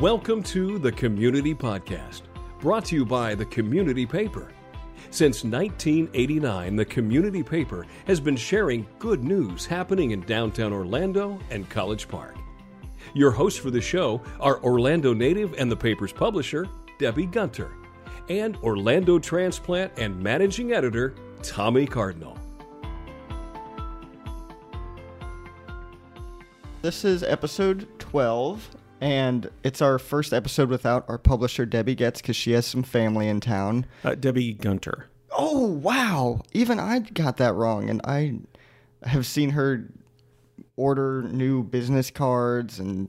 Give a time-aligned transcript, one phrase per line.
[0.00, 2.22] Welcome to the Community Podcast,
[2.60, 4.50] brought to you by the Community Paper.
[5.10, 11.68] Since 1989, the Community Paper has been sharing good news happening in downtown Orlando and
[11.68, 12.36] College Park.
[13.12, 16.66] Your hosts for the show are Orlando native and the paper's publisher,
[16.98, 17.72] Debbie Gunter,
[18.30, 22.38] and Orlando transplant and managing editor, Tommy Cardinal.
[26.80, 28.70] This is episode 12,
[29.02, 33.26] and it's our first episode without our publisher, Debbie Getz, because she has some family
[33.26, 33.84] in town.
[34.04, 35.08] Uh, Debbie Gunter.
[35.36, 36.42] Oh, wow.
[36.52, 38.38] Even I got that wrong, and I
[39.02, 39.88] have seen her
[40.76, 43.08] order new business cards and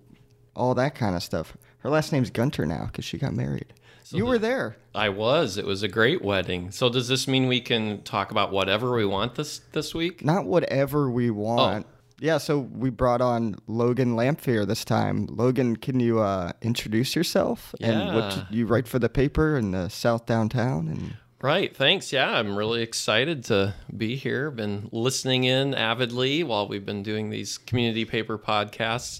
[0.56, 1.56] all that kind of stuff.
[1.80, 3.72] Her last name's Gunter now because she got married.
[4.04, 4.78] So you the- were there.
[4.96, 5.58] I was.
[5.58, 6.72] It was a great wedding.
[6.72, 10.26] So does this mean we can talk about whatever we want this this week?
[10.26, 11.86] Not whatever we want.
[12.23, 15.27] Yeah, so we brought on Logan Lamphere this time.
[15.30, 18.46] Logan, can you uh, introduce yourself and what Yeah.
[18.49, 20.88] you write for the paper in the South Downtown?
[20.88, 21.76] And Right.
[21.76, 22.13] Thanks.
[22.13, 24.49] Yeah, I'm really excited to be here.
[24.51, 29.20] Been listening in avidly while we've been doing these community paper podcasts.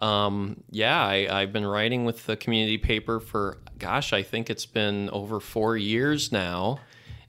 [0.00, 4.66] Um, yeah, I, I've been writing with the community paper for, gosh, I think it's
[4.66, 6.78] been over four years now.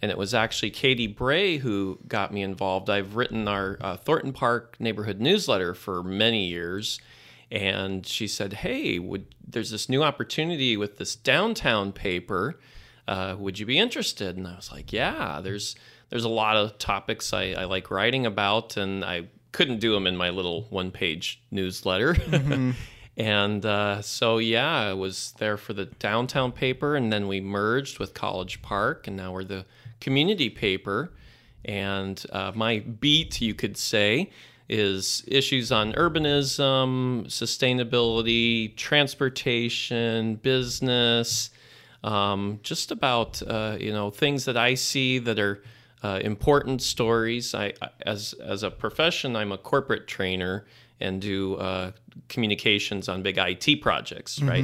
[0.05, 2.91] And it was actually Katie Bray who got me involved.
[2.91, 6.99] I've written our uh, Thornton Park neighborhood newsletter for many years.
[7.49, 12.59] And she said, Hey, would, there's this new opportunity with this downtown paper
[13.07, 14.37] uh, would you be interested?
[14.37, 15.75] And I was like, yeah, there's
[16.09, 20.07] there's a lot of topics I, I like writing about, and I couldn't do them
[20.07, 22.15] in my little one page newsletter.
[23.17, 27.99] and uh, so yeah, I was there for the downtown paper, and then we merged
[27.99, 29.65] with College Park, and now we're the
[29.99, 31.11] community paper.
[31.63, 34.31] And uh, my beat, you could say,
[34.69, 41.49] is issues on urbanism, sustainability, transportation, business
[42.05, 45.61] um, just about uh, you know things that I see that are
[46.03, 47.53] uh, important stories.
[47.53, 47.73] I
[48.05, 50.65] as as a profession, I'm a corporate trainer
[51.01, 51.91] and do uh,
[52.29, 54.63] communications on big IT projects, right?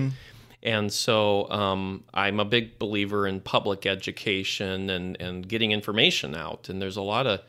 [0.64, 6.70] And so um, I'm a big believer in public education and and getting information out.
[6.70, 7.42] And there's a lot of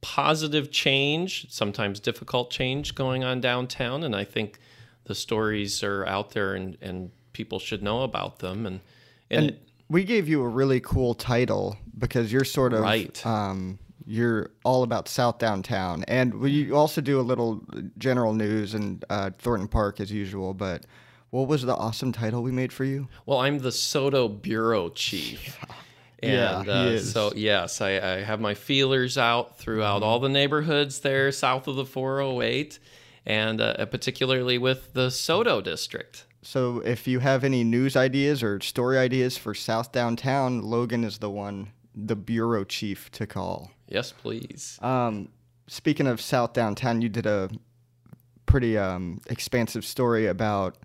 [0.00, 4.58] positive change, sometimes difficult change going on downtown, and I think
[5.04, 8.80] the stories are out there and and people should know about them and
[9.30, 9.58] and, and
[9.88, 13.24] we gave you a really cool title because you're sort of Right.
[13.26, 17.62] um, you're all about South Downtown, and we also do a little
[17.98, 20.54] general news and uh, Thornton Park as usual.
[20.54, 20.84] But
[21.30, 23.08] what was the awesome title we made for you?
[23.26, 25.58] Well, I'm the SoDo bureau chief.
[26.20, 30.28] Yeah, And he uh, so, yes, I, I have my feelers out throughout all the
[30.28, 32.80] neighborhoods there south of the 408,
[33.24, 36.26] and uh, particularly with the SoDo district.
[36.42, 41.18] So if you have any news ideas or story ideas for South Downtown, Logan is
[41.18, 43.70] the one, the bureau chief to call.
[43.86, 44.78] Yes, please.
[44.82, 45.28] Um,
[45.66, 47.50] speaking of South Downtown, you did a
[48.46, 50.76] pretty um, expansive story about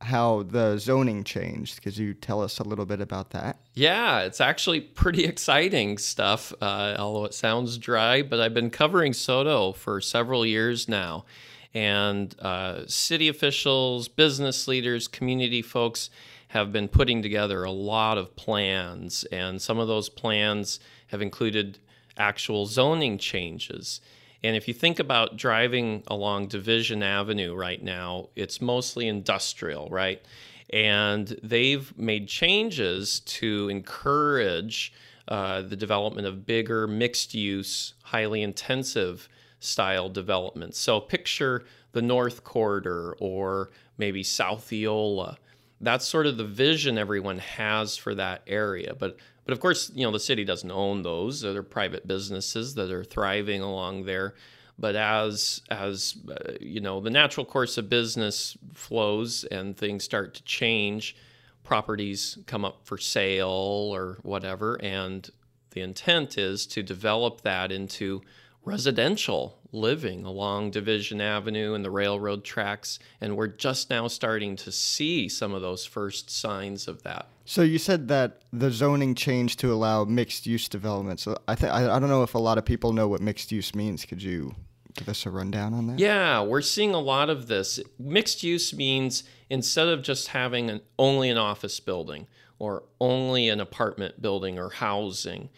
[0.00, 1.82] how the zoning changed.
[1.82, 3.58] Could you tell us a little bit about that?
[3.74, 9.12] Yeah, it's actually pretty exciting stuff, uh, although it sounds dry, but I've been covering
[9.12, 11.24] SoDo for several years now.
[11.72, 16.10] And uh, city officials, business leaders, community folks
[16.48, 19.24] have been putting together a lot of plans.
[19.32, 20.78] And some of those plans
[21.08, 21.78] have included
[22.16, 24.00] actual zoning changes.
[24.44, 30.20] And if you think about driving along Division Avenue right now, it's mostly industrial, right?
[30.68, 34.92] And they've made changes to encourage
[35.28, 40.78] uh, the development of bigger, mixed use, highly intensive style developments.
[40.78, 45.38] So picture the North Quarter or maybe South Eola.
[45.80, 48.94] That's sort of the vision everyone has for that area.
[48.94, 51.40] But but of course, you know, the city doesn't own those.
[51.40, 54.34] They're private businesses that are thriving along there.
[54.78, 60.34] But as as uh, you know, the natural course of business flows and things start
[60.34, 61.16] to change,
[61.62, 65.30] properties come up for sale or whatever, and
[65.70, 68.22] the intent is to develop that into
[68.64, 72.98] residential living along Division Avenue and the railroad tracks.
[73.20, 77.28] And we're just now starting to see some of those first signs of that.
[77.44, 81.20] So you said that the zoning changed to allow mixed use development.
[81.20, 83.74] So I think I don't know if a lot of people know what mixed use
[83.74, 84.04] means.
[84.04, 84.54] Could you
[84.94, 85.98] give us a rundown on that?
[85.98, 87.80] Yeah, we're seeing a lot of this.
[87.98, 92.26] Mixed use means instead of just having an, only an office building
[92.58, 95.50] or only an apartment building or housing,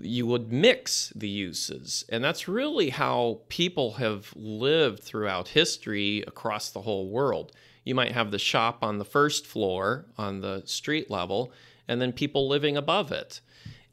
[0.00, 2.04] you would mix the uses.
[2.08, 7.52] And that's really how people have lived throughout history across the whole world.
[7.84, 11.52] You might have the shop on the first floor on the street level,
[11.86, 13.40] and then people living above it.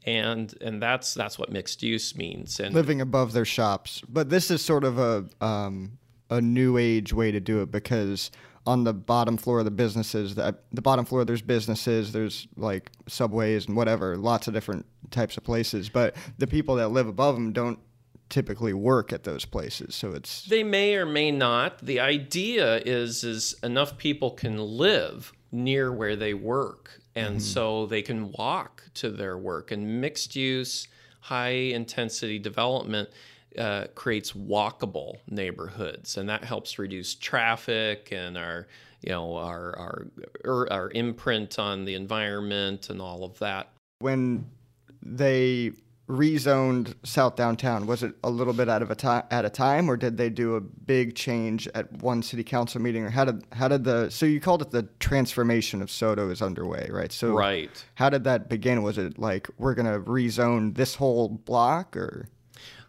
[0.04, 2.58] And and that's that's what mixed use means.
[2.58, 4.02] And living above their shops.
[4.08, 5.98] But this is sort of a um,
[6.30, 8.30] a new age way to do it because
[8.66, 12.90] on the bottom floor of the businesses, the, the bottom floor there's businesses, there's like
[13.08, 15.88] subways and whatever, lots of different types of places.
[15.88, 17.78] But the people that live above them don't
[18.32, 19.94] typically work at those places.
[19.94, 21.78] So it's they may or may not.
[21.84, 27.40] The idea is is enough people can live near where they work and mm-hmm.
[27.40, 30.88] so they can walk to their work and mixed use
[31.20, 33.10] high intensity development
[33.58, 38.66] uh, creates walkable neighborhoods and that helps reduce traffic and our
[39.02, 40.06] you know our our
[40.46, 43.68] er, our imprint on the environment and all of that
[43.98, 44.46] when
[45.02, 45.70] they
[46.12, 47.86] rezoned South Downtown?
[47.86, 50.28] Was it a little bit out of a time at a time, or did they
[50.28, 54.10] do a big change at one city council meeting, or how did how did the
[54.10, 57.10] so you called it the transformation of SoDo is underway, right?
[57.10, 58.82] So right, how did that begin?
[58.82, 62.28] Was it like we're gonna rezone this whole block, or?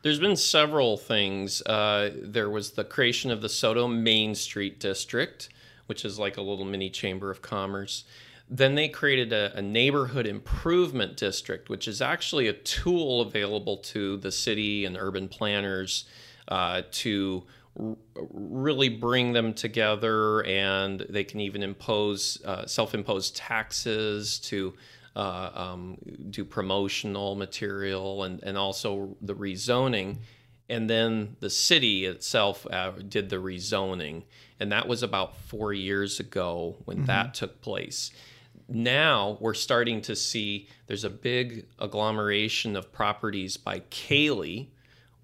[0.01, 1.61] There's been several things.
[1.61, 5.47] Uh, there was the creation of the SoDo Main Street District,
[5.85, 8.03] which is like a little mini chamber of commerce.
[8.53, 14.17] Then they created a, a, neighborhood improvement district, which is actually a tool available to
[14.17, 16.05] the city and urban planners
[16.50, 17.45] uh, to
[17.79, 24.75] r- really bring them together, and they can even impose uh, self-imposed taxes to
[25.15, 25.97] uh, um,
[26.29, 30.17] do promotional material and, and also the rezoning.
[30.69, 34.25] And then the city itself uh, did the rezoning,
[34.59, 37.07] and that was about four years ago when mm-hmm.
[37.07, 38.11] that took place
[38.68, 44.71] now we're starting to see there's a big agglomeration of properties by Cayley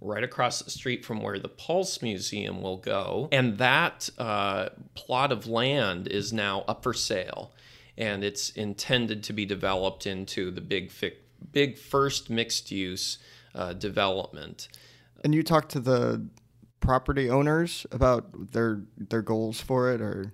[0.01, 3.27] right across the street from where the Pulse Museum will go.
[3.31, 7.53] And that uh, plot of land is now up for sale.
[7.97, 11.17] And it's intended to be developed into the big, fi-
[11.51, 13.17] big first mixed use
[13.53, 14.69] uh, development.
[15.23, 16.25] And you talked to the
[16.79, 20.33] property owners about their their goals for it, or?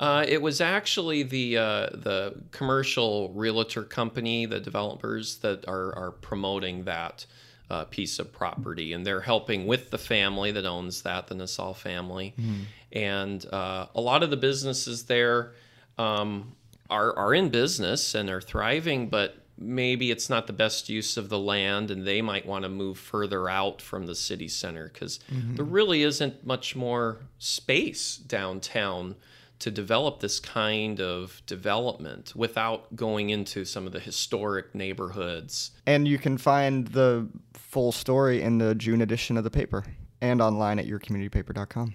[0.00, 6.12] Uh, it was actually the uh, the commercial realtor company, the developers that are are
[6.12, 7.26] promoting that
[7.70, 11.72] uh, piece of property, and they're helping with the family that owns that, the Nassau
[11.72, 12.62] family, mm-hmm.
[12.92, 15.52] and uh, a lot of the businesses there
[15.98, 16.54] um,
[16.88, 21.28] are are in business and are thriving, but maybe it's not the best use of
[21.28, 25.18] the land and they might want to move further out from the city center because
[25.32, 25.56] mm-hmm.
[25.56, 29.16] there really isn't much more space downtown
[29.58, 35.72] to develop this kind of development without going into some of the historic neighborhoods.
[35.86, 39.84] And you can find the full story in the June edition of the paper
[40.20, 41.94] and online at yourcommunitypaper.com.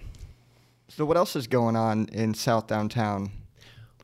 [0.88, 3.32] So, what else is going on in South Downtown?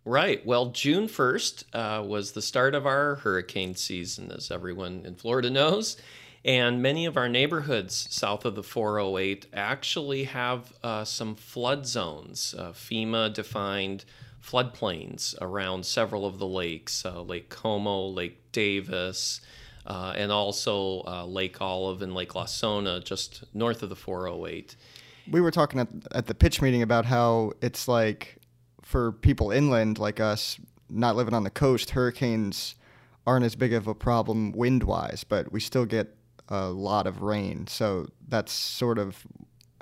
[0.05, 0.45] Right.
[0.47, 5.51] Well, June 1st uh, was the start of our hurricane season, as everyone in Florida
[5.51, 5.97] knows.
[6.43, 12.55] And many of our neighborhoods south of the 408 actually have uh, some flood zones,
[12.59, 14.07] uh, FEMA defined
[14.43, 19.43] floodplains around several of the lakes uh, Lake Como, Lake Davis,
[19.87, 24.77] uh, and also uh, Lake Olive and Lake Lasona just north of the 408.
[25.31, 28.40] We were talking at, at the pitch meeting about how it's like
[28.91, 32.75] for people inland like us, not living on the coast, hurricanes
[33.25, 36.17] aren't as big of a problem wind wise, but we still get
[36.49, 37.69] a lot of rain.
[37.69, 39.25] So that's sort of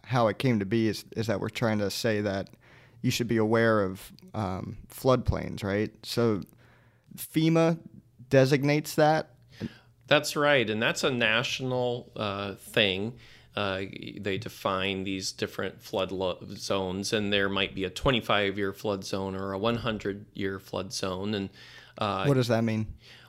[0.04, 2.50] how it came to be is, is that we're trying to say that
[3.00, 5.90] you should be aware of um, floodplains, right?
[6.02, 6.42] So
[7.16, 7.78] FEMA
[8.28, 9.30] designates that.
[10.06, 13.14] That's right, and that's a national uh, thing.
[13.58, 13.86] Uh,
[14.20, 19.04] they define these different flood lo- zones, and there might be a 25 year flood
[19.04, 21.34] zone or a 100 year flood zone.
[21.34, 21.50] And
[21.98, 22.86] uh, what does that mean?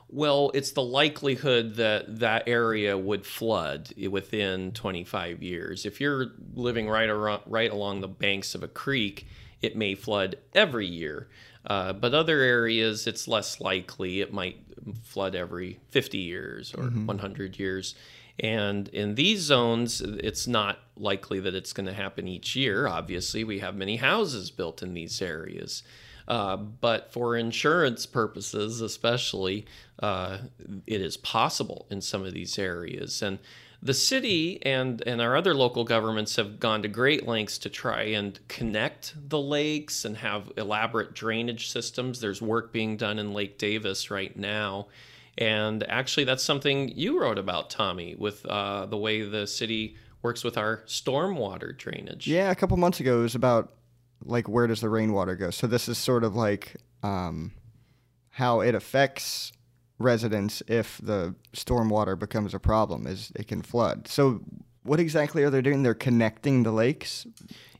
[0.08, 5.84] Well, it's the likelihood that that area would flood within 25 years.
[5.84, 9.26] If you're living right around, right along the banks of a creek,
[9.60, 11.26] it may flood every year.
[11.66, 14.20] Uh, but other areas, it's less likely.
[14.20, 14.58] It might
[15.02, 17.06] flood every 50 years or mm-hmm.
[17.06, 17.96] 100 years.
[18.38, 22.86] And in these zones, it's not likely that it's going to happen each year.
[22.86, 25.82] Obviously, we have many houses built in these areas.
[26.28, 29.66] Uh, but for insurance purposes, especially,
[30.00, 30.38] uh,
[30.86, 33.20] it is possible in some of these areas.
[33.20, 33.40] And
[33.82, 38.02] the city and, and our other local governments have gone to great lengths to try
[38.02, 42.20] and connect the lakes and have elaborate drainage systems.
[42.20, 44.86] There's work being done in Lake Davis right now.
[45.40, 50.44] And actually, that's something you wrote about, Tommy, with uh, the way the city works
[50.44, 52.26] with our stormwater drainage.
[52.26, 53.72] Yeah, a couple months ago it was about
[54.22, 55.50] like where does the rainwater go.
[55.50, 57.52] So this is sort of like um,
[58.30, 59.52] how it affects
[59.98, 64.08] residents if the stormwater becomes a problem, is it can flood.
[64.08, 64.40] So
[64.82, 65.82] what exactly are they doing?
[65.82, 67.26] They're connecting the lakes.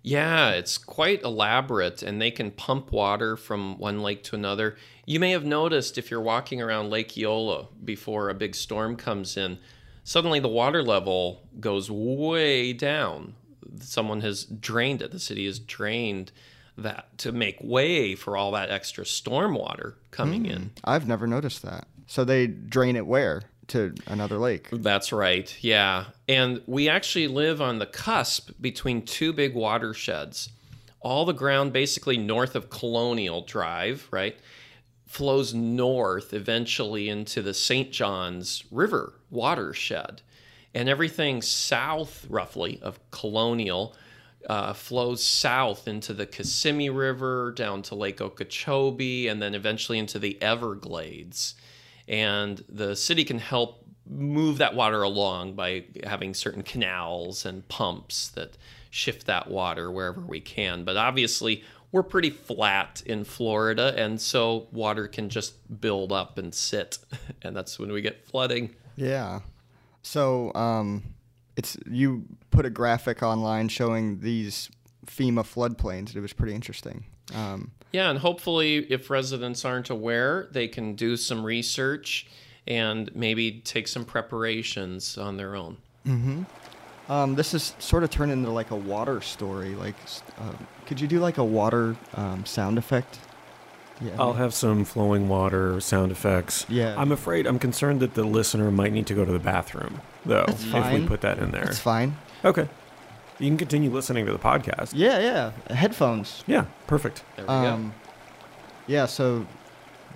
[0.03, 4.77] Yeah, it's quite elaborate, and they can pump water from one lake to another.
[5.05, 9.37] You may have noticed if you're walking around Lake Eola before a big storm comes
[9.37, 9.59] in,
[10.05, 13.35] suddenly the water level goes way down.
[13.81, 15.11] Someone has drained it.
[15.11, 16.33] The city has drained
[16.79, 20.63] that to make way for all that extra storm water coming in.
[20.63, 20.69] Hmm.
[20.85, 21.87] I've never noticed that.
[22.07, 23.43] So they drain it where?
[23.71, 24.69] To another lake.
[24.73, 25.57] That's right.
[25.61, 26.07] Yeah.
[26.29, 30.51] And we actually live on the cusp between two big watersheds.
[31.01, 34.37] All the ground basically north of Colonial Drive, right,
[35.07, 37.93] flows north eventually into the St.
[37.93, 40.23] John's River watershed.
[40.75, 43.95] And everything south, roughly, of Colonial
[44.49, 50.19] uh, flows south into the Kissimmee River, down to Lake Okeechobee, and then eventually into
[50.19, 51.55] the Everglades
[52.11, 58.29] and the city can help move that water along by having certain canals and pumps
[58.31, 58.59] that
[58.91, 60.85] shift that water wherever we can.
[60.85, 61.63] But obviously,
[61.93, 66.99] we're pretty flat in Florida, and so water can just build up and sit,
[67.43, 68.75] and that's when we get flooding.
[68.97, 69.41] Yeah.
[70.03, 71.05] So um,
[71.57, 74.69] it's you put a graphic online showing these
[75.07, 76.17] FEMA floodplains.
[76.17, 77.05] It was pretty interesting.
[77.33, 82.27] Um, yeah, and hopefully, if residents aren't aware, they can do some research
[82.67, 85.77] and maybe take some preparations on their own.
[87.09, 89.75] um, this is sort of turned into like a water story.
[89.75, 89.97] Like,
[90.39, 90.53] uh,
[90.87, 93.19] could you do like a water um, sound effect?
[94.01, 94.13] Yeah.
[94.19, 96.65] I'll have some flowing water sound effects.
[96.69, 96.95] Yeah.
[96.97, 100.45] I'm afraid, I'm concerned that the listener might need to go to the bathroom, though,
[100.47, 101.03] That's if fine.
[101.03, 101.65] we put that in there.
[101.65, 102.17] It's fine.
[102.45, 102.67] Okay.
[103.41, 104.91] You can continue listening to the podcast.
[104.95, 105.19] Yeah,
[105.69, 105.75] yeah.
[105.75, 106.45] Headphones.
[106.47, 107.25] Yeah, perfect.
[107.37, 107.95] There we Um,
[108.87, 109.07] yeah.
[109.07, 109.47] So,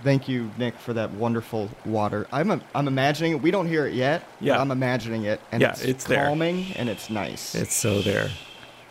[0.02, 2.26] thank you, Nick, for that wonderful water.
[2.30, 3.42] I'm i I'm imagining it.
[3.42, 4.24] We don't hear it yet.
[4.38, 4.60] but Yeah.
[4.60, 6.26] I'm imagining it, and Yeah, it's, it's there.
[6.26, 7.54] calming and it's nice.
[7.54, 8.28] It's so there.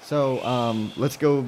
[0.02, 1.46] So um, let's go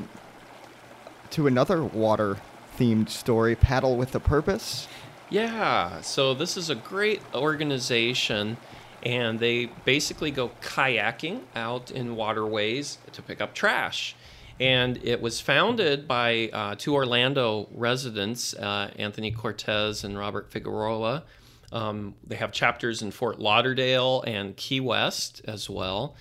[1.31, 2.37] to another water
[2.77, 4.87] themed story Paddle with a Purpose.
[5.31, 8.57] Yeah, so this is a great organization,
[9.05, 14.15] and they basically go kayaking out in waterways to pick up trash.
[14.59, 21.23] And it was founded by uh, two Orlando residents, uh, Anthony Cortez and Robert Figueroa.
[21.71, 26.15] Um, they have chapters in Fort Lauderdale and Key West as well.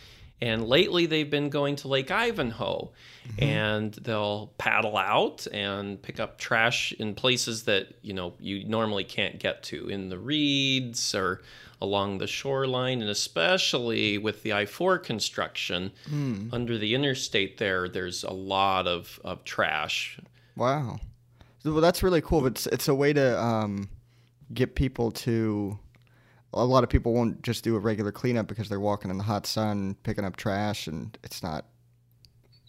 [0.45, 2.91] And lately, they've been going to Lake Ivanhoe,
[3.39, 9.05] and they'll paddle out and pick up trash in places that you know you normally
[9.05, 11.41] can't get to, in the reeds or
[11.81, 15.93] along the shoreline, and especially with the I-4 construction
[16.53, 17.57] under the interstate.
[17.57, 20.19] There, there's a lot of, of trash.
[20.57, 20.99] Wow.
[21.65, 22.43] Well, that's really cool.
[22.43, 23.89] But it's, it's a way to um,
[24.53, 25.79] get people to.
[26.55, 29.25] A lot of people won't just do a regular cleanup because they're walking in the
[29.25, 31.67] hot sun, picking up trash, and it's not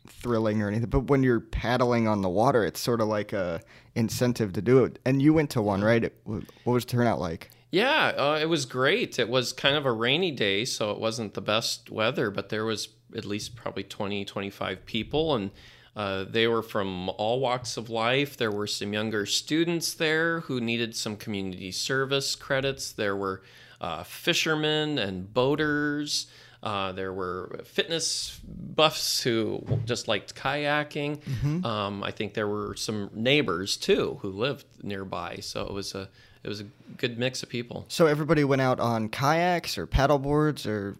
[0.07, 0.89] thrilling or anything.
[0.89, 3.61] But when you're paddling on the water, it's sort of like a
[3.95, 4.99] incentive to do it.
[5.05, 6.03] And you went to one, right?
[6.03, 7.49] It, what was turnout like?
[7.71, 9.19] Yeah, uh, it was great.
[9.19, 12.65] It was kind of a rainy day, so it wasn't the best weather, but there
[12.65, 15.51] was at least probably 20, 25 people, and
[15.95, 18.37] uh, they were from all walks of life.
[18.37, 22.91] There were some younger students there who needed some community service credits.
[22.91, 23.41] There were
[23.85, 26.25] uh, fishermen and boaters.
[26.63, 31.19] Uh, there were fitness buffs who just liked kayaking.
[31.63, 36.09] Um, I think there were some neighbors too who lived nearby, so it was a
[36.43, 36.65] it was a
[36.97, 37.85] good mix of people.
[37.87, 40.97] So everybody went out on kayaks or paddle boards or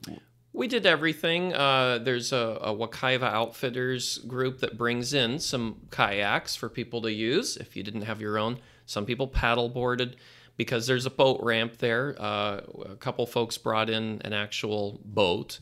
[0.54, 1.54] We did everything.
[1.54, 7.12] Uh, there's a, a Wekiva Outfitters group that brings in some kayaks for people to
[7.12, 8.60] use if you didn't have your own.
[8.86, 10.16] Some people paddle boarded
[10.58, 12.16] because there's a boat ramp there.
[12.20, 15.60] Uh, a couple folks brought in an actual boat,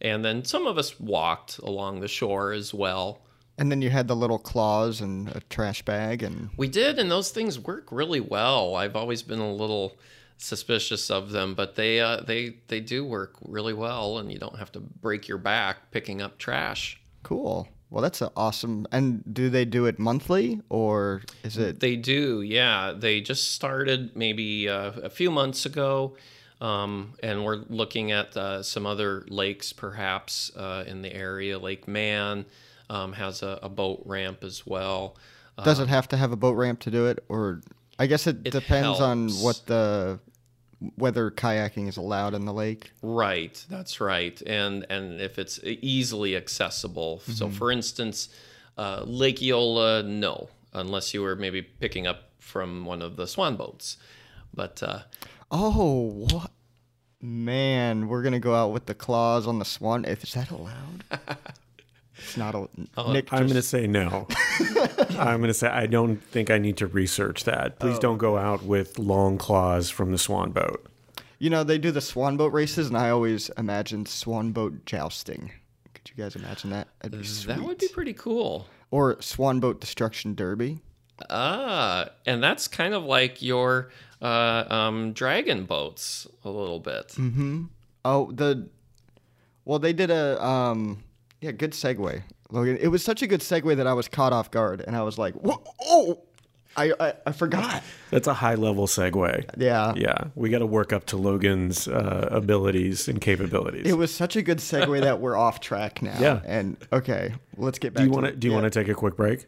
[0.00, 3.22] and then some of us walked along the shore as well.
[3.58, 7.10] And then you had the little claws and a trash bag and We did, and
[7.10, 8.74] those things work really well.
[8.74, 9.96] I've always been a little
[10.36, 14.58] suspicious of them, but they uh, they they do work really well, and you don't
[14.58, 17.00] have to break your back picking up trash.
[17.22, 17.68] cool.
[17.90, 18.86] Well, that's awesome.
[18.90, 21.80] And do they do it monthly or is it?
[21.80, 22.92] They do, yeah.
[22.96, 26.16] They just started maybe uh, a few months ago,
[26.60, 31.58] um, and we're looking at uh, some other lakes perhaps uh, in the area.
[31.58, 32.46] Lake Mann
[32.90, 35.16] um, has a, a boat ramp as well.
[35.64, 37.62] Does it have to have a boat ramp to do it, or
[37.98, 40.18] I guess it, It depends on what the
[40.96, 42.92] whether kayaking is allowed in the lake.
[43.02, 47.20] Right, that's right, and and if it's easily accessible.
[47.20, 48.28] So, for instance,
[48.76, 53.56] uh, Lake Eola, no, unless you were maybe picking up from one of the swan
[53.56, 53.96] boats.
[54.54, 55.00] But uh,
[55.50, 56.50] Oh, what?
[57.22, 60.04] Man, we're gonna go out with the claws on the swan.
[60.04, 61.04] If is that allowed?
[62.18, 62.68] it's not a.
[63.10, 64.28] Nick, I'm going to say no.
[65.18, 67.78] I'm going to say I don't think I need to research that.
[67.78, 70.86] Please don't go out with long claws from the swan boat.
[71.38, 75.50] You know, they do the swan boat races, and I always imagine swan boat jousting.
[75.94, 76.88] Could you guys imagine that?
[77.00, 77.56] That'd be sweet.
[77.56, 78.66] that would be pretty cool.
[78.90, 80.80] Or swan boat destruction derby.
[81.30, 83.90] Ah, and that's kind of like your
[84.22, 87.08] uh, um, dragon boats a little bit.
[87.08, 87.64] Mm-hmm.
[88.04, 88.68] Oh, the.
[89.64, 90.42] Well, they did a.
[90.44, 91.02] um
[91.40, 92.76] Yeah, good segue, Logan.
[92.80, 95.18] It was such a good segue that I was caught off guard, and I was
[95.18, 95.62] like, "Whoa!
[95.82, 96.20] Oh,
[96.76, 99.50] I I, I forgot." That's a high level segue.
[99.56, 99.92] Yeah.
[99.96, 103.86] Yeah, we got to work up to Logan's uh, abilities and capabilities.
[103.86, 106.18] It was such a good segue that we're off track now.
[106.20, 106.40] Yeah.
[106.44, 108.02] And okay, let's get back.
[108.02, 108.32] do you to want to?
[108.32, 108.60] the- Do you yeah.
[108.60, 109.46] want to take a quick break?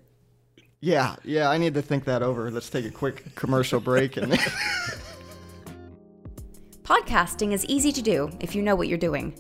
[0.80, 1.50] Yeah, yeah.
[1.50, 2.50] I need to think that over.
[2.50, 4.38] Let's take a quick commercial break and.
[6.84, 9.34] Podcasting is easy to do if you know what you're doing.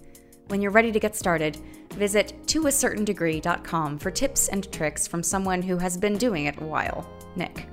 [0.48, 1.56] When you're ready to get started,
[1.98, 7.06] visit toacertaindegree.com for tips and tricks from someone who has been doing it a while,
[7.36, 7.66] Nick.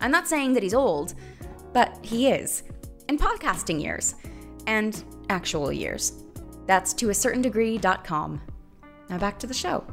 [0.00, 1.14] I'm not saying that he's old,
[1.72, 2.62] but he is.
[3.08, 4.14] In podcasting years.
[4.66, 6.22] And actual years.
[6.66, 8.40] That's toacertaindegree.com.
[9.08, 9.84] Now back to the show.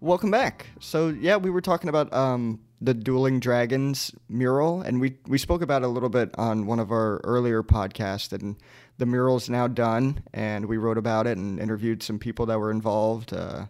[0.00, 0.66] Welcome back.
[0.80, 5.62] So yeah, we were talking about um, the Dueling Dragons mural, and we we spoke
[5.62, 8.32] about it a little bit on one of our earlier podcasts.
[8.32, 8.56] And
[8.98, 12.72] the mural's now done, and we wrote about it and interviewed some people that were
[12.72, 13.32] involved.
[13.32, 13.66] Uh,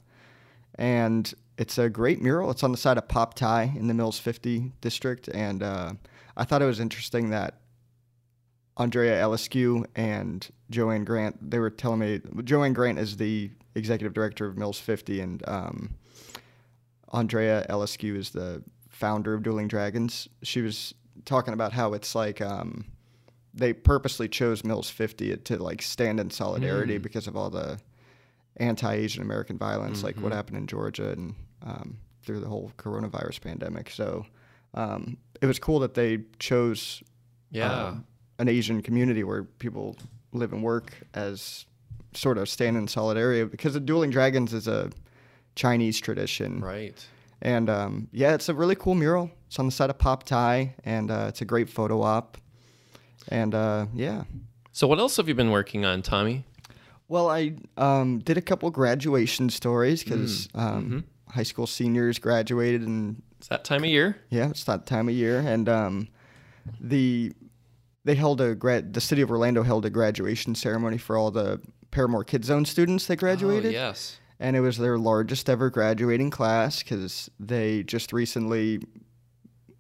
[0.77, 2.51] and it's a great mural.
[2.51, 5.93] It's on the side of Pop Thai in the Mills 50 district, and uh,
[6.35, 7.61] I thought it was interesting that
[8.79, 11.51] Andrea Eliscu and Joanne Grant.
[11.51, 15.91] They were telling me Joanne Grant is the executive director of Mills 50, and um,
[17.13, 18.63] Andrea Eliscu is the
[19.03, 20.29] founder of Dueling Dragons.
[20.45, 22.85] She was talking about how it's like um,
[23.53, 27.81] they purposely chose Mills 50 to like stand in solidarity because of all the
[28.59, 33.91] anti-Asian American violence, like what happened in Georgia and um, through the whole coronavirus pandemic.
[33.91, 34.25] So
[34.75, 37.03] um, it was cool that they chose
[37.51, 37.73] Yeah.
[37.89, 38.05] um,
[38.39, 39.97] an Asian community where people
[40.33, 41.67] live and work as
[42.15, 44.91] sort of stand in solidarity because the Dueling Dragons is a
[45.57, 46.61] Chinese tradition.
[46.61, 47.05] right.
[47.43, 49.31] And um, yeah, it's a really cool mural.
[49.49, 52.39] It's on the side of Pop Thai, and uh, it's a great photo op.
[53.29, 54.23] And uh, yeah.
[54.71, 56.45] So, what else have you been working on, Tommy?
[57.09, 63.23] Well, I um, did a couple graduation stories because um, high school seniors graduated, and
[63.39, 64.17] It's that time of year.
[64.31, 65.41] yeah, it's that time of year.
[65.41, 66.09] And um,
[66.81, 67.33] the
[68.05, 68.95] they held a grad.
[68.95, 73.07] The city of Orlando held a graduation ceremony for all the Parramore Kid Zone students
[73.09, 73.67] that graduated.
[73.67, 74.19] Oh, yes.
[74.43, 78.81] And it was their largest ever graduating class because they just recently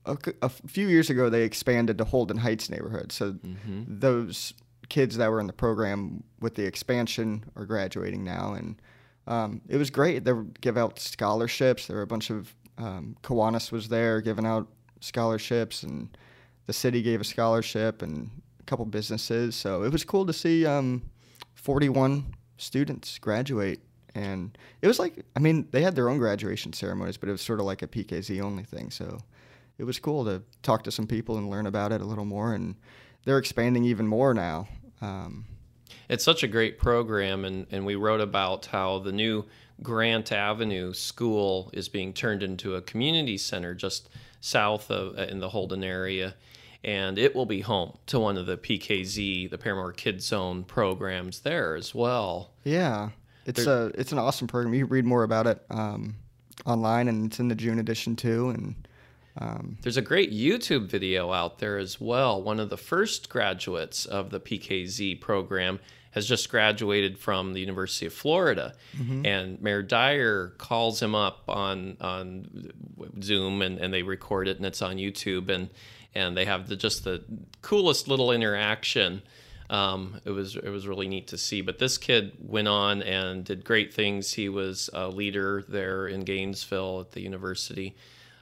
[0.06, 3.12] a few years ago they expanded to holden heights neighborhood.
[3.12, 3.36] So
[3.88, 4.54] those
[4.88, 8.80] kids that were in the program with the expansion are graduating now and
[9.26, 10.24] um, it was great.
[10.24, 11.86] They give out scholarships.
[11.86, 14.68] There were a bunch of um, Kiwanis was there giving out
[15.00, 16.16] scholarships and
[16.66, 19.56] the city gave a scholarship and a couple businesses.
[19.56, 21.02] So it was cool to see um,
[21.54, 23.80] 41 students graduate
[24.14, 27.40] and it was like i mean they had their own graduation ceremonies but it was
[27.40, 28.90] sort of like a pkz only thing.
[28.90, 29.18] So
[29.78, 32.54] it was cool to talk to some people and learn about it a little more
[32.54, 32.76] and
[33.24, 34.68] they're expanding even more now.
[35.00, 35.46] Um,
[36.08, 39.44] It's such a great program, and, and we wrote about how the new
[39.82, 44.08] Grant Avenue School is being turned into a community center just
[44.40, 46.34] south of uh, in the Holden area,
[46.84, 51.40] and it will be home to one of the PKZ, the Parramore Kidz Zone programs
[51.40, 52.50] there as well.
[52.64, 53.10] yeah
[53.46, 56.14] it's a it's an awesome program you can read more about it um,
[56.66, 58.88] online and it's in the june edition too and
[59.38, 62.42] um, There's a great YouTube video out there as well.
[62.42, 68.04] One of the first graduates of the PKZ program has just graduated from the University
[68.04, 68.74] of Florida,
[69.24, 72.70] and Mayor Dyer calls him up on on
[73.22, 75.70] Zoom, and, and they record it, and it's on YouTube, and
[76.14, 77.24] and they have the, just the
[77.62, 79.22] coolest little interaction.
[79.72, 81.62] Um, it was it was really neat to see.
[81.62, 84.34] But this kid went on and did great things.
[84.34, 87.96] He was a leader there in Gainesville at the university.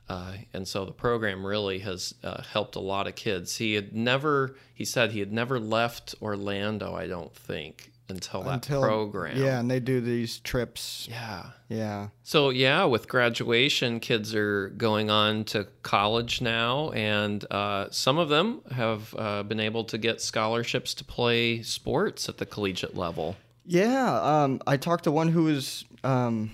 [0.08, 3.56] Uh, and so the program really has uh, helped a lot of kids.
[3.58, 7.92] He had never, he said he had never left Orlando, I don't think.
[8.10, 9.36] Until that until program.
[9.36, 11.06] Yeah, and they do these trips.
[11.10, 11.46] Yeah.
[11.68, 12.08] Yeah.
[12.22, 18.28] So yeah, with graduation, kids are going on to college now, and uh, some of
[18.28, 23.36] them have uh, been able to get scholarships to play sports at the collegiate level.
[23.64, 26.50] Yeah, um, I talked to one who was um,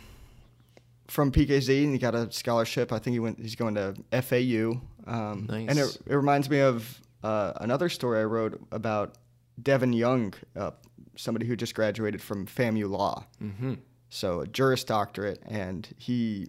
[1.09, 2.93] from PKZ and he got a scholarship.
[2.93, 3.41] I think he went.
[3.41, 4.81] He's going to FAU.
[5.07, 9.15] Um, And it, it reminds me of uh, another story I wrote about
[9.63, 10.73] Devin Young, uh,
[11.17, 13.27] somebody who just graduated from FAMU Law.
[13.43, 13.75] Mm-hmm.
[14.09, 16.49] So a Juris Doctorate, and he.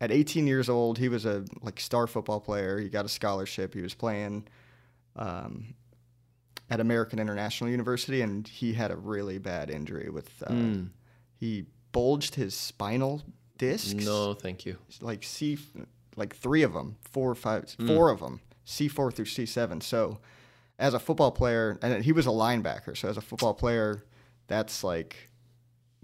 [0.00, 2.80] At 18 years old, he was a like star football player.
[2.80, 3.72] He got a scholarship.
[3.72, 4.48] He was playing
[5.14, 5.74] um,
[6.70, 10.52] at American International University, and he had a really bad injury with uh,
[11.36, 13.22] he bulged his spinal
[13.58, 13.92] discs.
[13.92, 14.78] No, thank you.
[15.00, 15.58] like C,
[16.16, 19.80] like three of them, four or five, four of them, C four through C seven.
[19.80, 20.18] So,
[20.78, 24.04] as a football player, and he was a linebacker, so as a football player,
[24.48, 25.30] that's like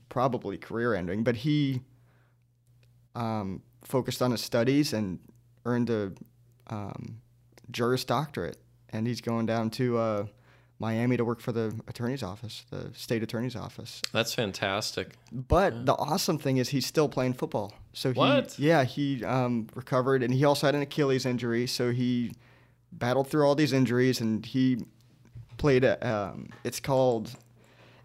[0.08, 1.24] probably career ending.
[1.24, 1.80] But he
[3.14, 5.18] um, focused on his studies and
[5.64, 6.12] earned a
[6.68, 7.20] um,
[7.70, 8.58] Juris Doctorate,
[8.90, 10.26] and he's going down to uh,
[10.78, 14.00] Miami to work for the attorney's office, the state attorney's office.
[14.12, 15.14] That's fantastic.
[15.32, 17.74] But the awesome thing is he's still playing football.
[17.92, 18.58] So he, What?
[18.58, 21.66] yeah, he um, recovered, and he also had an Achilles injury.
[21.66, 22.32] So he
[22.92, 24.84] battled through all these injuries, and he
[25.56, 25.84] played.
[25.84, 27.30] Um, it's called.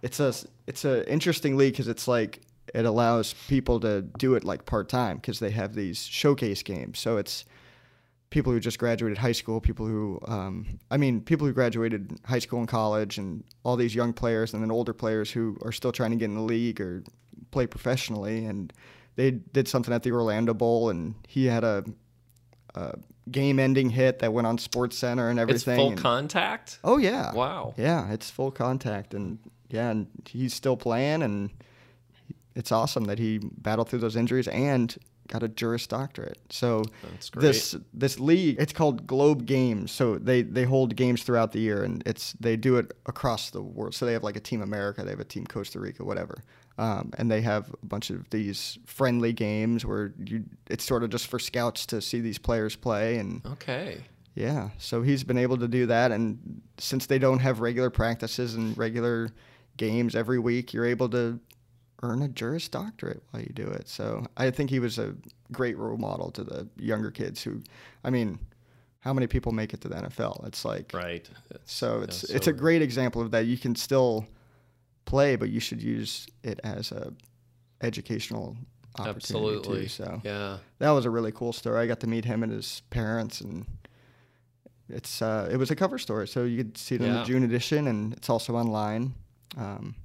[0.01, 0.33] It's a.
[0.65, 2.41] It's a interesting league because it's like
[2.73, 6.99] it allows people to do it like part time because they have these showcase games.
[6.99, 7.45] So it's
[8.29, 12.39] people who just graduated high school, people who, um, I mean, people who graduated high
[12.39, 15.91] school and college, and all these young players, and then older players who are still
[15.91, 17.03] trying to get in the league or
[17.51, 18.45] play professionally.
[18.45, 18.73] And
[19.15, 21.83] they did something at the Orlando Bowl, and he had a,
[22.73, 22.95] a
[23.31, 25.73] game-ending hit that went on Sports Center and everything.
[25.73, 26.79] It's full and- contact.
[26.83, 27.33] Oh yeah.
[27.33, 27.73] Wow.
[27.77, 31.49] Yeah, it's full contact, and yeah, and he's still playing, and
[32.55, 34.95] it's awesome that he battled through those injuries and
[35.27, 36.37] got a Juris Doctorate.
[36.49, 37.41] So That's great.
[37.41, 39.91] this this league, it's called Globe Games.
[39.91, 43.61] So they they hold games throughout the year, and it's they do it across the
[43.61, 43.95] world.
[43.95, 46.43] So they have like a Team America, they have a Team Costa Rica, whatever.
[46.77, 51.11] Um, and they have a bunch of these friendly games where you it's sort of
[51.11, 53.99] just for scouts to see these players play and Okay.
[54.33, 58.55] yeah, so he's been able to do that, and since they don't have regular practices
[58.55, 59.29] and regular
[59.77, 61.39] games every week, you're able to
[62.01, 63.87] earn a Juris Doctorate while you do it.
[63.87, 65.13] So I think he was a
[65.51, 67.61] great role model to the younger kids who,
[68.03, 68.39] I mean,
[68.99, 70.45] how many people make it to the NFL?
[70.47, 71.29] It's like Right.
[71.65, 73.45] so it's it's so- a great example of that.
[73.45, 74.25] You can still
[75.05, 77.13] play, but you should use it as a
[77.81, 78.55] educational
[78.97, 79.17] opportunity
[79.57, 79.81] Absolutely.
[79.83, 79.87] too.
[79.87, 80.57] So Yeah.
[80.79, 81.79] that was a really cool story.
[81.81, 83.65] I got to meet him and his parents, and
[84.89, 87.43] it's uh, it was a cover story, so you could see it in the June
[87.43, 89.13] edition, and it's also online.
[89.57, 89.95] Um,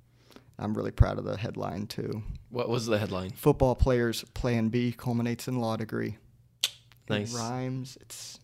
[0.59, 2.23] I'm really proud of the headline too.
[2.51, 3.31] What was the headline?
[3.31, 6.17] Football players Plan B culminates in law degree.
[7.09, 7.33] Nice.
[7.33, 7.99] It rhymes.
[8.01, 8.41] It's.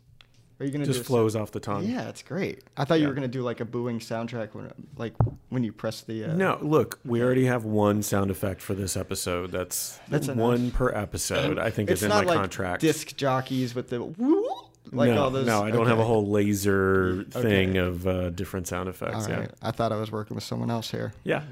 [0.64, 1.84] Are you gonna Just flows off the tongue.
[1.84, 2.62] Yeah, it's great.
[2.74, 3.08] I thought you Yeah.
[3.08, 5.12] were gonna do like a booing soundtrack when, like,
[5.50, 6.24] when you press the.
[6.24, 9.52] Uh, No, look, we already have one sound effect for this episode.
[9.52, 10.38] That's That's enough.
[10.38, 11.58] one per episode.
[11.58, 12.80] I think it's is in not my like contract.
[12.80, 14.48] disc jockeys with the woo,
[14.90, 15.46] like no, all those.
[15.46, 16.08] no, I don't have a okay.
[16.08, 17.78] whole laser thing Okay.
[17.80, 19.24] of uh, different sound effects.
[19.26, 19.50] All yeah, right.
[19.60, 21.12] I thought I was working with someone else here.
[21.24, 21.42] yeah.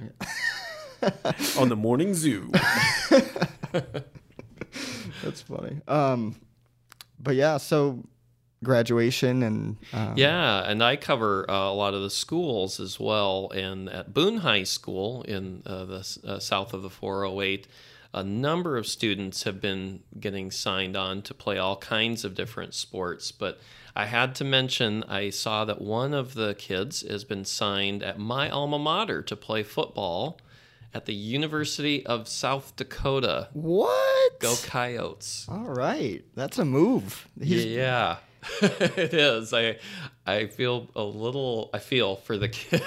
[1.58, 2.50] On the morning zoo.
[5.22, 5.80] That's funny.
[5.86, 6.36] Um,
[7.20, 8.04] but yeah, so
[8.62, 13.50] graduation and um, Yeah, and I cover uh, a lot of the schools as well.
[13.54, 17.66] And at Boone High School in uh, the uh, south of the 408,
[18.14, 22.74] a number of students have been getting signed on to play all kinds of different
[22.74, 23.32] sports.
[23.32, 23.58] But
[23.96, 28.18] I had to mention, I saw that one of the kids has been signed at
[28.18, 30.38] my alma mater to play football
[30.94, 33.48] at the University of South Dakota.
[33.52, 34.40] what?
[34.40, 35.46] Go Coyotes!
[35.48, 37.28] All right, that's a move.
[37.40, 38.16] He's, yeah,
[38.62, 39.52] it is.
[39.54, 39.76] I
[40.26, 41.70] I feel a little.
[41.72, 42.82] I feel for the kid.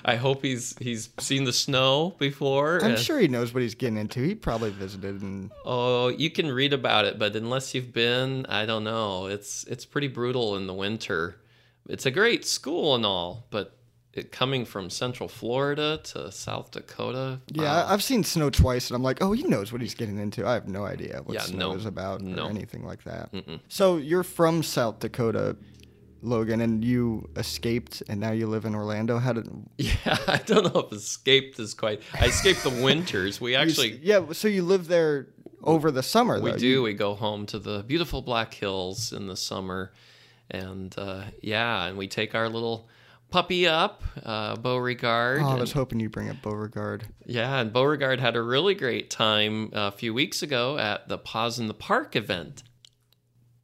[0.04, 2.78] I hope he's he's seen the snow before.
[2.82, 4.22] I'm and- sure he knows what he's getting into.
[4.22, 8.66] He probably visited and Oh, you can read about it, but unless you've been, I
[8.66, 9.26] don't know.
[9.26, 11.36] It's it's pretty brutal in the winter.
[11.88, 13.76] It's a great school and all, but
[14.12, 19.02] it, coming from Central Florida to South Dakota, yeah, I've seen snow twice, and I'm
[19.02, 20.46] like, oh, he knows what he's getting into.
[20.46, 21.76] I have no idea what Yeah, snow no.
[21.78, 22.46] is about No.
[22.46, 23.30] or anything like that.
[23.68, 25.56] So you're from South Dakota,
[26.22, 29.18] Logan, and you escaped, and now you live in Orlando.
[29.18, 29.94] How did yeah,
[30.26, 32.02] I don't know if escaped is quite.
[32.12, 33.40] I escaped the winters.
[33.40, 34.32] We you actually yeah?
[34.32, 35.28] So you live there
[35.62, 36.56] over the summer, We though.
[36.58, 36.66] do.
[36.66, 39.92] You- we go home to the beautiful Black Hills in the summer,
[40.50, 42.88] and uh, yeah, and we take our little
[43.30, 45.40] puppy up, uh, Beauregard.
[45.42, 47.06] Oh, I and- was hoping you'd bring up Beauregard.
[47.26, 51.58] yeah, and Beauregard had a really great time a few weeks ago at the Paws
[51.58, 52.62] in the Park event.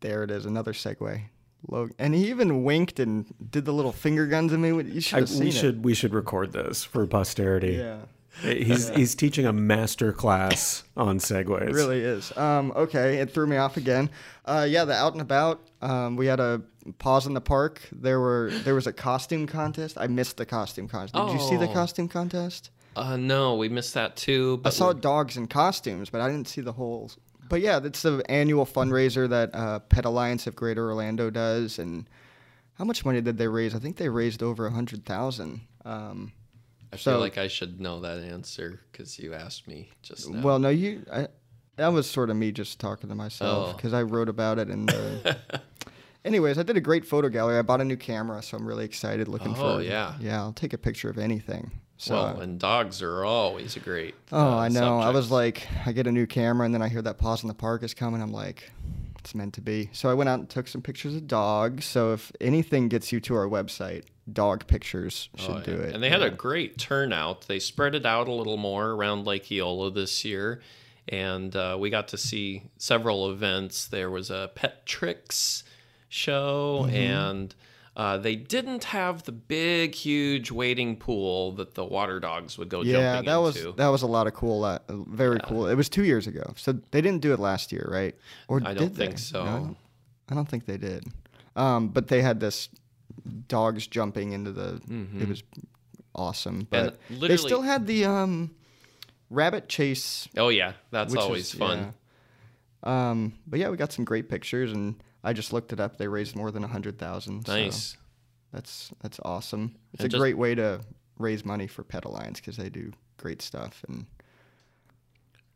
[0.00, 1.22] There it is, another segue.
[1.68, 4.68] Log- And he even winked and did the little finger guns at me.
[4.68, 5.52] You should I, seen we it.
[5.52, 7.72] should we should record this for posterity.
[7.74, 8.02] Yeah.
[8.42, 11.62] He's he's teaching a master class on segues.
[11.68, 12.36] It really is.
[12.36, 14.10] Um, okay, it threw me off again.
[14.44, 15.62] Uh, yeah, the out and about.
[15.80, 16.60] Um, we had a
[16.98, 17.80] paws in the park.
[17.92, 19.96] There were there was a costume contest.
[19.98, 21.14] I missed the costume contest.
[21.14, 21.72] Did you see the Oh.
[21.72, 22.70] costume contest?
[22.94, 24.60] Uh, no, we missed that too.
[24.64, 27.10] I saw we- dogs in costumes, but I didn't see the whole.
[27.48, 31.78] But yeah, that's the annual fundraiser that uh, Pet Alliance of Greater Orlando does.
[31.78, 32.08] And
[32.74, 33.74] how much money did they raise?
[33.74, 35.60] I think they raised over a hundred thousand.
[35.84, 36.32] Um,
[36.92, 40.42] I feel so- like I should know that answer because you asked me just now.
[40.42, 41.04] Well, no, you.
[41.12, 41.28] I,
[41.76, 43.72] that was sort of me just talking to myself Oh.
[43.76, 44.68] because I wrote about it.
[44.68, 44.90] And
[45.26, 45.34] uh,
[46.24, 47.58] anyways, I did a great photo gallery.
[47.58, 49.28] I bought a new camera, so I'm really excited.
[49.28, 49.82] Looking Oh, for.
[49.82, 50.14] yeah.
[50.20, 51.70] Yeah, I'll take a picture of anything.
[51.98, 52.14] So.
[52.14, 54.14] well, and dogs are always a great.
[54.30, 54.98] oh, uh, I know.
[55.00, 57.48] I was like, I get a new camera, and then I hear that paws in
[57.48, 58.20] the park is coming.
[58.20, 58.70] I'm like,
[59.18, 59.88] it's meant to be.
[59.92, 61.86] So I went out and took some pictures of dogs.
[61.86, 65.94] So if anything gets you to our website, dog pictures should Oh, do it.
[65.94, 67.42] And they had a great turnout.
[67.48, 70.60] They spread it out a little more around Lake Eola this year.
[71.08, 73.86] And uh, we got to see several events.
[73.86, 75.62] There was a Pet Tricks
[76.08, 76.94] show, Mm-hmm.
[76.96, 77.54] and
[77.96, 82.82] uh, they didn't have the big, huge wading pool that the water dogs would go
[82.82, 84.64] Yeah, that was that was a lot of cool.
[84.64, 85.66] Uh, very cool.
[85.68, 88.14] It was two years ago, so they didn't do it last year, right?
[88.48, 89.06] Or I did don't they?
[89.06, 89.44] think so.
[89.44, 89.76] No, I don't-
[90.28, 91.04] I don't think they did.
[91.54, 92.68] Um, but they had this
[93.48, 94.80] dogs jumping into the.
[95.20, 95.42] It was
[96.14, 97.36] awesome, but they Mm-hmm.
[97.36, 98.54] still had the um,
[99.30, 100.28] rabbit chase.
[100.36, 100.72] oh, yeah.
[100.90, 101.78] That's which always is- fun.
[102.84, 103.10] yeah.
[103.10, 105.96] Um, but yeah, we got some great pictures, and I just looked it up.
[105.98, 107.48] They raised more than a hundred thousand.
[107.48, 107.96] Nice.
[108.52, 109.74] That's that's awesome.
[109.92, 110.80] It's And a just- great way to
[111.18, 114.06] raise money for Pet Alliance because they do great stuff and.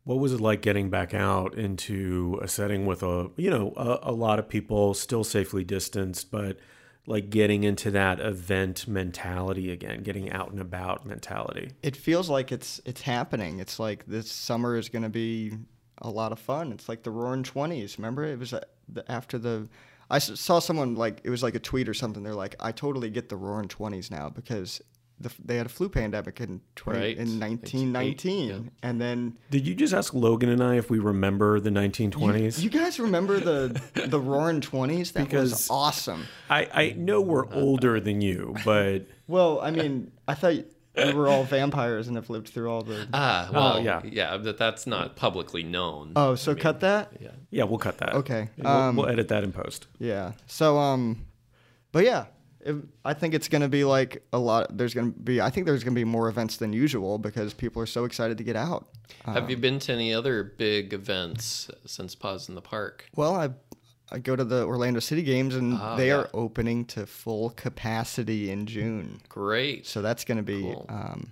[0.03, 4.09] What was it like getting back out into a setting with a you know a,
[4.09, 6.57] a lot of people still safely distanced, but
[7.07, 11.71] like getting into that event mentality again, getting out and about mentality.
[11.81, 13.59] it feels like it's it's happening.
[13.59, 15.53] It's like this summer is going to be
[15.99, 16.71] a lot of fun.
[16.71, 17.97] It's like the Roaring Twenties.
[17.97, 18.61] Remember, it was uh,
[19.07, 19.67] after the.
[20.09, 22.21] I saw someone like it was like a tweet or something.
[22.21, 24.81] They're like, I totally get the Roaring Twenties now because
[25.21, 27.17] the, they had a flu pandemic in 20, Right.
[27.17, 28.59] in nineteen nineteen, Yeah.
[28.89, 32.61] and then Did you just ask Logan and I if we remember the 1920s?
[32.61, 35.11] you guys remember the the Roaring Twenties?
[35.13, 36.25] That was awesome.
[36.49, 40.55] I, I know we're older than you, but Well, I mean, I thought
[40.97, 43.07] we were all vampires and have lived through all the.
[43.13, 44.01] Ah, well, yeah.
[44.03, 44.35] yeah.
[44.37, 46.11] but that's not publicly known.
[46.17, 47.13] Oh, so cut that.
[47.21, 47.29] yeah.
[47.49, 48.13] yeah, we'll cut that.
[48.13, 49.87] Okay, We'll, um, we'll edit that in post.
[49.99, 50.33] Yeah.
[50.47, 51.25] So um,
[51.93, 52.27] but yeah, it,
[53.05, 54.77] I think it's gonna be like a lot.
[54.77, 55.41] There's gonna be.
[55.41, 58.43] I think there's gonna be more events than usual because people are so excited to
[58.43, 58.87] get out.
[59.25, 63.05] Have you been to any other big events since Paws in the Park?
[63.15, 63.49] Well, I
[64.11, 66.15] I go to the Orlando City Games and Ah, they yeah.
[66.17, 69.21] are opening to full capacity in June.
[69.29, 69.87] Great.
[69.87, 70.85] So that's gonna be Cool.
[70.89, 71.31] um,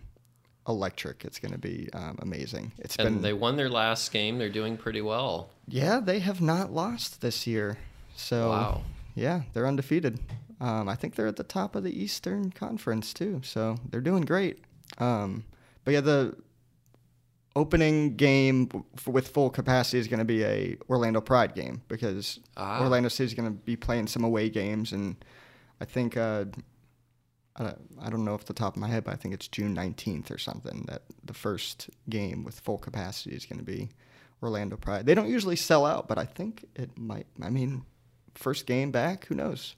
[0.67, 1.25] electric.
[1.25, 2.71] It's gonna be um, amazing.
[2.79, 4.37] It's and been they won their last game.
[4.37, 5.49] They're doing pretty well.
[5.67, 5.99] yeah.
[5.99, 7.77] They have not lost this year.
[8.15, 8.81] So Wow.
[9.15, 10.19] yeah, they're undefeated.
[10.61, 14.23] Um, I think they're at the top of the Eastern Conference too, so they're doing
[14.23, 14.63] great.
[14.97, 15.45] Um,
[15.85, 16.35] but yeah, the
[17.55, 18.69] opening game
[19.07, 22.81] with full capacity is going to be a Orlando Pride game because Ah.
[22.81, 25.15] Orlando City is going to be playing some away games, and
[25.81, 26.45] I think uh,
[27.55, 29.47] I don't, I don't know off the top of my head, but I think it's
[29.47, 33.89] June nineteenth or something that the first game with full capacity is going to be
[34.43, 35.05] Orlando Pride.
[35.05, 37.27] They don't usually sell out, but I think it might.
[37.41, 37.83] I mean,
[38.35, 39.75] first game back, who knows?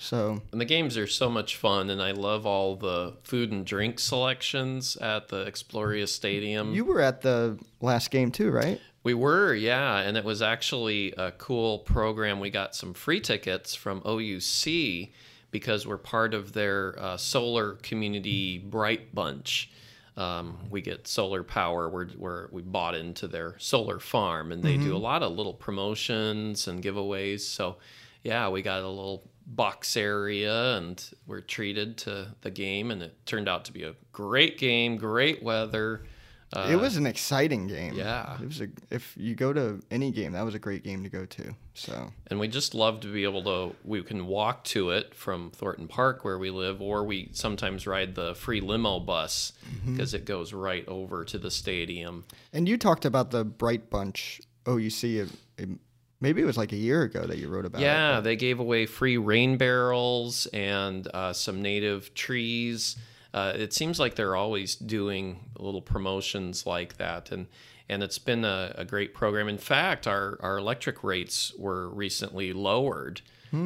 [0.00, 3.66] So And the games are so much fun, and I love all the food and
[3.66, 6.74] drink selections at the Exploria Stadium.
[6.74, 8.80] you were at the last game too, right?
[9.04, 12.40] We were, yeah, and it was actually a cool program.
[12.40, 15.10] We got some free tickets from OUC
[15.50, 19.70] because we're part of their uh, solar community Bright Bunch.
[20.16, 21.88] Um, we get solar power.
[21.88, 25.54] We're, we're we bought into their solar farm, and they do a lot of little
[25.54, 27.40] promotions and giveaways.
[27.40, 27.76] So,
[28.24, 33.16] yeah, we got a little box area, and we're treated to the game, and it
[33.26, 36.04] turned out to be a great game, great weather.
[36.50, 37.92] Uh, it was an exciting game.
[37.94, 38.38] yeah.
[38.40, 38.68] it was a.
[38.90, 41.54] If you go to any game, that was a great game to go to.
[41.74, 45.50] So and we just love to be able to we can walk to it from
[45.50, 49.92] thornton park where we live or we sometimes ride the free LYMMO bus Mm-hmm.
[49.94, 54.40] because it goes right over to the stadium And you talked about the Bright Bunch
[54.66, 55.28] OUC.
[55.58, 55.78] uh, um,
[56.20, 57.84] maybe it was like a year ago that you wrote about it.
[57.84, 62.96] Yeah, they gave away free rain barrels and uh, some native trees.
[63.32, 67.46] Uh, it seems like they're always doing little promotions like that, and
[67.88, 69.48] and it's been a, a great program.
[69.48, 73.20] In fact, our our electric rates were recently lowered,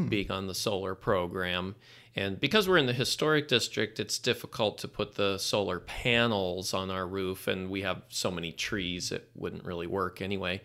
[0.08, 1.74] being on the solar program.
[2.14, 6.90] And because we're in the historic district, it's difficult to put the solar panels on
[6.90, 10.60] our roof, and we have so many trees, it wouldn't really work anyway.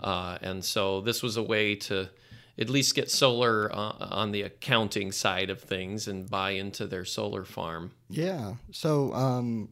[0.00, 2.10] Uh, and so this was a way to
[2.58, 7.06] at least get solar uh, on the accounting side of things and buy into their
[7.06, 7.92] solar farm.
[8.10, 8.56] Yeah.
[8.70, 9.70] So, um,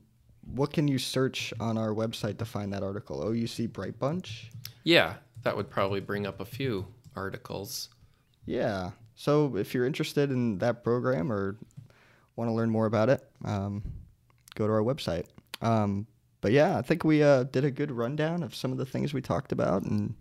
[0.54, 3.22] what can you search on our website to find that article?
[3.22, 4.50] OUC Bright Bunch?
[4.84, 6.86] Yeah, that would probably bring up a few
[7.16, 7.88] articles.
[8.46, 8.90] Yeah.
[9.14, 11.56] So, if you're interested in that program or
[12.36, 13.82] want to learn more about it, um,
[14.54, 15.26] go to our website.
[15.60, 16.06] Um,
[16.40, 19.12] but yeah, I think we uh, did a good rundown of some of the things
[19.12, 20.14] we talked about, and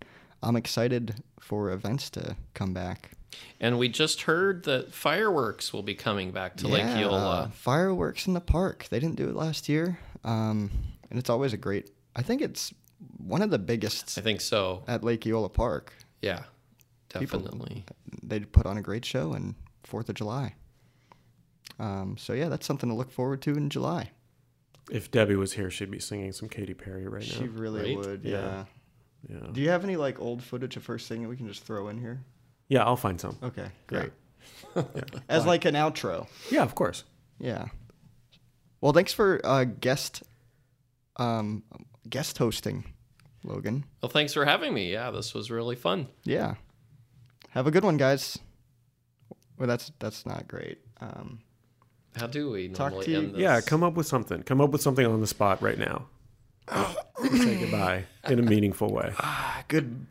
[0.44, 3.12] I'm excited for events to come back.
[3.60, 7.52] And we just heard that fireworks will be coming back to Lake Yeah, Eola.
[7.54, 8.88] Fireworks in the park.
[8.90, 10.72] They didn't do it last year, um,
[11.10, 11.90] and it's always a great.
[12.16, 12.74] I think it's
[13.18, 14.84] one of the biggest I think so.
[14.88, 15.94] at Lake Eola Park.
[16.22, 16.44] Yeah,
[17.18, 17.86] People- definitely.
[18.24, 20.56] They put on a great show in Fourth of July.
[21.80, 24.12] Um, so yeah, that's something to look forward to in July.
[24.92, 27.40] If Debbie was here, she'd be singing some Katy Perry right She now.
[27.42, 28.06] She really Right?
[28.06, 28.24] would.
[28.26, 28.66] Yeah.
[29.30, 29.36] Yeah.
[29.42, 29.48] Yeah.
[29.52, 31.98] Do you have any like old footage of her singing we can just throw in
[32.00, 32.22] here?
[32.70, 33.38] Yeah, I'll find some.
[33.44, 34.12] Okay, great.
[35.30, 36.28] As like an outro.
[36.52, 37.04] Yeah, of course.
[37.40, 37.66] Yeah.
[38.82, 40.24] Well, thanks for uh, guest
[41.18, 41.64] um,
[42.10, 42.86] guest hosting,
[43.44, 43.86] Logan.
[44.02, 44.92] Well, thanks for having me.
[44.92, 46.08] Yeah, this was really fun.
[46.24, 46.56] Yeah.
[47.50, 48.38] Have a good one, guys.
[49.58, 50.80] Well, that's that's not great.
[51.02, 51.40] Um,
[52.16, 53.42] How do we Talk normally to you- end this?
[53.42, 54.44] Yeah, come up with something.
[54.44, 56.08] Come up with something on the spot right now.
[57.24, 59.12] Say goodbye in a meaningful way.
[59.68, 60.06] good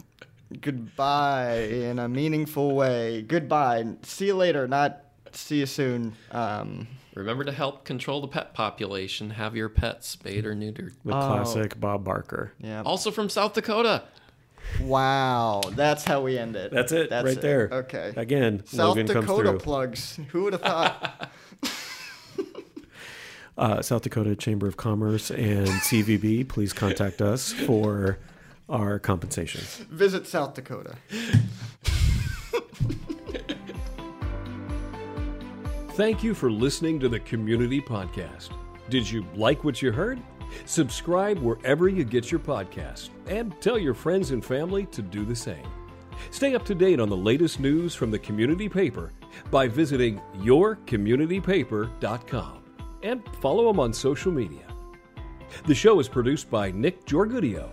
[0.61, 3.23] goodbye in a meaningful way.
[3.23, 3.85] Goodbye.
[4.03, 4.67] See you later.
[4.67, 5.01] Not
[5.33, 6.15] see you soon.
[6.31, 9.31] Um, Remember to help control the pet population.
[9.31, 10.93] Have your pets spayed or neutered.
[11.05, 12.53] The classic Bob Barker.
[12.61, 12.83] yeah.
[12.83, 14.05] Also from South Dakota.
[14.81, 15.63] Wow.
[15.73, 16.71] That's how we end it.
[16.71, 17.41] That's it, That's right it.
[17.43, 17.69] there.
[17.73, 18.13] Okay.
[18.17, 19.59] Again, South Logan comes Dakota through.
[19.61, 20.21] plugs.
[20.31, 21.31] Who would have thought?
[23.59, 28.19] uh, South Dakota Chamber of Commerce and CVB, please contact us for
[28.69, 29.63] our compensation.
[29.91, 30.97] Visit South Dakota.
[35.99, 38.51] Thank you for listening to the Community Podcast.
[38.89, 40.23] Did you like what you heard?
[40.65, 45.35] Subscribe wherever you get your podcast and tell your friends and family to do the
[45.35, 45.67] same.
[46.31, 49.13] Stay up to date on the latest news from the community paper
[49.51, 52.63] by visiting yourcommunitypaper.com
[53.03, 54.69] and follow them on social media.
[55.67, 57.69] The show is produced by Nick Jorgudio.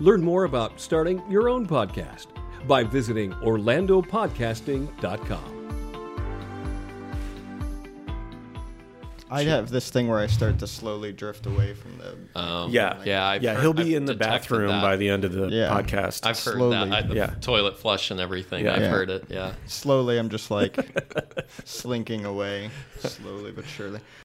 [0.00, 2.26] Learn more about starting your own podcast
[2.66, 5.55] by visiting orlandopodcasting.com.
[9.28, 12.40] I have this thing where I start to slowly drift away from the.
[12.40, 13.54] Um, Yeah, yeah, I've yeah.
[13.54, 14.82] heard- he'll be I've in the bathroom that.
[14.82, 15.68] by the end of the Yeah.
[15.70, 16.24] podcast.
[16.24, 16.76] I've heard slowly.
[16.88, 16.92] that.
[16.92, 17.26] I, the Yeah.
[17.40, 18.64] toilet flush and everything.
[18.64, 18.74] Yeah.
[18.74, 18.88] I've Yeah.
[18.90, 19.24] heard it.
[19.28, 19.52] Yeah.
[19.66, 20.76] Slowly, I'm just like
[21.64, 24.00] slinking away, slowly but surely.